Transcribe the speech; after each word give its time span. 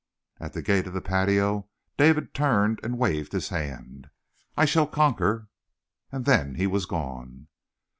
At 0.39 0.53
the 0.53 0.63
gate 0.63 0.87
of 0.87 0.93
the 0.93 1.01
patio 1.01 1.69
David 1.95 2.33
turned 2.33 2.79
and 2.81 2.97
waved 2.97 3.33
his 3.33 3.49
hand. 3.49 4.09
"I 4.57 4.65
shall 4.65 4.87
conquer!" 4.87 5.47
And 6.11 6.25
then 6.25 6.55
he 6.55 6.65
was 6.65 6.87
gone. 6.87 7.45